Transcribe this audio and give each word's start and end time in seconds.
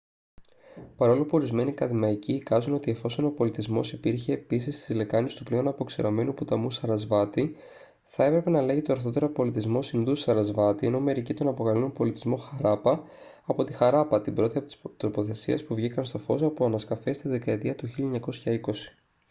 παρόλο 0.97 1.23
που 1.25 1.37
ορισμένοι 1.37 1.69
ακαδημαϊκοί 1.69 2.33
εικάζουν 2.33 2.73
ότι 2.73 2.91
εφόσον 2.91 3.25
ο 3.25 3.29
πολιτισμός 3.29 3.93
υπήρχε 3.93 4.33
επίσης 4.33 4.75
στις 4.81 4.95
λεκάνες 4.95 5.33
του 5.35 5.43
πλέον 5.43 5.67
αποξηραμένου 5.67 6.33
ποταμού 6.33 6.71
σαρασβάτι 6.71 7.55
θα 8.03 8.23
έπρεπε 8.23 8.49
να 8.49 8.61
λέγεται 8.61 8.91
ορθότερα 8.91 9.29
πολιτισμός 9.29 9.91
ινδού-σαρασβάτι 9.91 10.87
ενώ 10.87 10.99
μερικοί 10.99 11.33
τον 11.33 11.47
αποκαλούν 11.47 11.91
πολιτισμό 11.91 12.35
χαράπα 12.37 13.03
από 13.45 13.63
τη 13.63 13.73
χαράπα 13.73 14.21
την 14.21 14.33
πρώτη 14.33 14.57
από 14.57 14.65
τις 14.67 14.81
τοποθεσίες 14.97 15.63
που 15.63 15.75
βγήκαν 15.75 16.05
στο 16.05 16.17
φως 16.17 16.41
από 16.41 16.65
ανασκαφές 16.65 17.17
τη 17.17 17.27
δεκαετία 17.29 17.75
του 17.75 17.87
1920 18.23 18.59